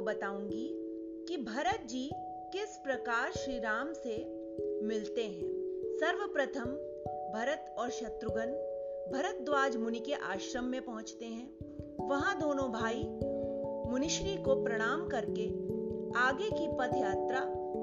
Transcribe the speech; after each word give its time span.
बताऊँगी 0.00 0.70
कि 1.28 1.36
भरत 1.36 1.86
जी 1.86 2.10
किस 2.52 2.76
प्रकार 2.76 3.32
श्री 3.32 3.58
राम 3.58 3.92
से 3.92 4.24
मिलते 4.82 5.24
हैं। 5.24 5.64
सर्वप्रथम 5.96 6.70
भरत 7.34 7.74
और 7.78 7.90
शत्रुघ्न 7.90 8.46
भरद्वाज 9.12 9.76
मुनि 9.76 9.98
के 9.98 10.12
आश्रम 10.12 10.64
में 10.64 10.82
पहुँचते 10.82 11.24
हैं। 11.24 11.56
वहाँ 12.08 12.40
दोनों 12.40 12.72
भाई 12.72 13.04
मुनिश्री 13.90 14.36
को 14.36 14.62
प्रणाम 14.62 15.08
करके 15.08 15.48
आगे 16.18 16.50
की 16.50 16.68
पथ 16.68 16.96
यात्रा 16.96 17.40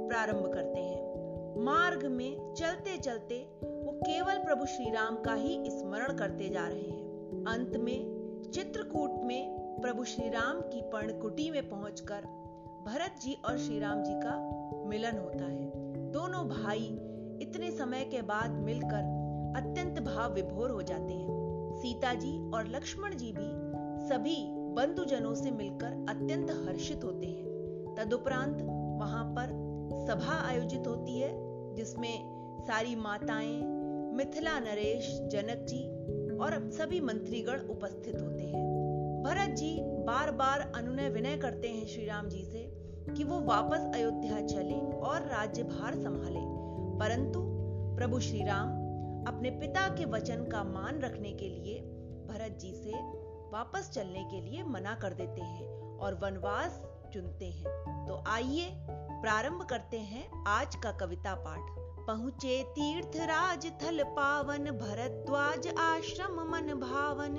प्रारंभ 0.07 0.53
करते 0.53 0.79
हैं। 0.79 1.01
मार्ग 1.63 2.05
में 2.05 2.53
चलते 2.53 2.97
चलते 2.97 3.39
वो 3.63 3.91
केवल 3.91 4.35
प्रभु 4.37 4.65
श्री 4.65 4.91
राम 4.91 5.21
का 5.21 5.33
ही 5.33 5.69
स्मरण 5.69 6.17
करते 6.17 6.49
जा 6.49 6.67
रहे 6.67 6.81
हैं। 6.81 7.01
अंत 7.47 7.77
में 7.77 8.21
चित्रकूट 8.53 9.11
में 9.23 9.60
प्रभु 9.79 10.03
श्री 10.03 10.29
राम 10.29 10.61
की 10.61 10.81
पर्णकुटी 10.81 11.51
में 11.51 11.69
पहुंचकर 11.69 12.21
भरत 12.85 13.19
जी 13.21 13.37
और 13.45 13.57
श्री 13.57 13.79
राम 13.79 14.03
जी 14.03 14.13
का 14.13 14.35
मिलन 14.89 15.17
होता 15.17 15.45
है। 15.45 15.71
दोनों 16.11 16.47
भाई 16.47 16.99
इतने 17.41 17.71
समय 17.71 18.03
के 18.03 18.21
बाद 18.21 18.49
मिलकर 18.49 19.03
अत्यंत 19.57 19.99
भाव 19.99 20.33
विभोर 20.33 20.71
हो 20.71 20.81
जाते 20.81 21.13
हैं। 21.13 21.73
सीता 21.73 22.13
जी 22.13 22.51
और 22.51 22.67
लक्ष्मण 22.67 23.15
जी 23.15 23.31
भी 23.31 23.49
सभी 24.07 24.45
बंधुजनों 24.49 25.33
से 25.35 25.51
मिलकर 25.51 26.05
अत्यंत 26.09 26.51
हर्षित 26.51 27.03
होते 27.03 27.27
हैं। 27.27 27.95
तदुपरांत 27.95 28.57
वहाँ 29.01 29.25
पर 29.37 29.47
सभा 30.07 30.47
आयोजित 30.47 30.87
होती 30.87 31.19
है, 31.19 31.31
जिसमें 31.75 32.41
सारी 32.67 32.95
माताएँ, 32.95 33.61
मिथिला 34.13 34.59
नरेश, 34.59 35.19
जनक 35.21 35.65
जी 35.69 35.83
और 36.37 36.71
सभी 36.71 37.01
मंत्रीगण 37.01 37.59
उपस्थित 37.59 38.15
होते 38.21 38.43
हैं। 38.43 38.80
भरत 39.21 39.49
जी 39.49 39.77
बार 39.81 40.31
बार 40.31 40.71
अनुनय 40.75 41.09
विनय 41.09 41.37
करते 41.37 41.67
हैं 41.67 41.85
श्री 41.87 42.05
राम 42.05 42.27
जी 42.27 42.43
से 42.43 42.59
कि 43.13 43.23
वो 43.23 43.39
वापस 43.39 43.91
अयोध्या 43.95 44.41
चले 44.41 44.79
और 44.97 45.21
राज्यभार 45.21 45.95
संभाले। 45.95 46.39
परंतु 46.99 47.39
प्रभु 47.97 48.19
श्री 48.19 48.43
राम 48.43 48.69
अपने 49.27 49.49
पिता 49.49 49.87
के 49.87 50.05
वचन 50.05 50.43
का 50.43 50.63
मान 50.63 50.99
रखने 50.99 51.33
के 51.33 51.49
लिए 51.49 51.79
भरत 52.29 52.57
जी 52.61 52.73
से 52.73 52.91
वापस 53.51 53.89
चलने 53.89 54.23
के 54.23 54.41
लिए 54.41 54.63
मना 54.63 54.95
कर 54.95 55.13
देते 55.13 55.41
हैं 55.41 55.97
और 55.97 56.13
वनवास 56.13 56.81
चुनते 57.13 57.45
हैं। 57.45 58.07
तो 58.07 58.23
आइए 58.27 58.71
प्रारंभ 58.89 59.63
करते 59.63 59.97
हैं 59.97 60.43
आज 60.47 60.75
का 60.75 60.91
कविता 60.91 61.35
पाठ। 61.35 61.81
पहुँचे 62.07 62.63
तीर्थ 62.63 63.11
राज 63.15 63.65
थल 63.65 64.03
पावन, 64.03 64.57
भरद्वाज 64.57 65.67
आश्रम 65.67 66.33
मन 66.51 66.73
भावन 66.73 67.37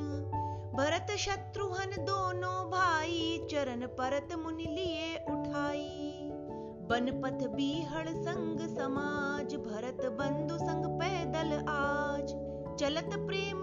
भरत 0.74 1.06
शत्रुहन 1.18 1.90
दोनों 2.04 2.70
भाई 2.70 3.46
चरण 3.50 3.86
परत 3.86 4.28
मुनि 4.38 4.64
लिए 4.64 5.16
उठाई। 5.16 6.28
बनपथ 6.88 7.46
बीहड़ 7.46 8.08
संग 8.08 8.76
समाज, 8.76 9.54
भरत 9.54 10.00
बंधु 10.10 10.56
संग 10.56 10.86
पैदल 10.86 11.52
आज। 11.68 12.32
चलत 12.80 13.10
प्रेम 13.14 13.61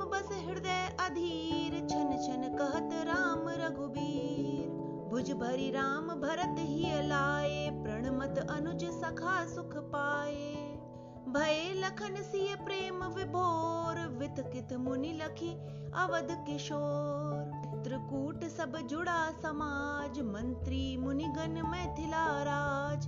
लखन 11.89 12.15
सिय 12.15 12.55
प्रेम 12.55 13.03
विभोर 13.03 14.17
वित 14.19 14.35
कित 14.53 14.73
मुनि 14.73 15.13
लखी 15.13 15.49
अवध 15.93 16.27
किशोर। 16.31 17.81
त्रिकूट 17.83 18.43
सब 18.43 18.77
जुड़ा 18.87 19.31
समाज, 19.31 20.19
मंत्री 20.19 20.97
मुनिगण 20.97 21.61
मैथिला 21.69 22.43
राज। 22.43 23.07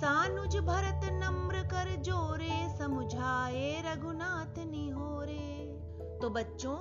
सानुज 0.00 0.56
भरत 0.56 1.00
नम्र 1.12 1.62
कर 1.62 1.94
जोरे, 1.96 2.76
समुझाए 2.78 3.82
रघुनाथ 3.86 4.58
निहोरे। 4.58 5.78
तो 6.22 6.30
बच्चों, 6.30 6.76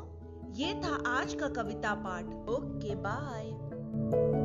ये 0.53 0.73
था 0.73 1.19
आज 1.19 1.33
का 1.33 1.47
कविता 1.47 1.93
पाठ। 1.93 2.25
Okay, 2.49 2.95
bye. 2.95 4.42